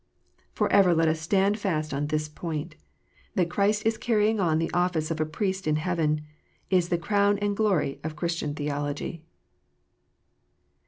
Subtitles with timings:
[0.55, 2.73] For ever let us stand fast on this point.
[3.35, 6.21] That Christ is carrying on the office of a Priest in heaven,
[6.71, 9.21] is the crown and glory of Christian theology.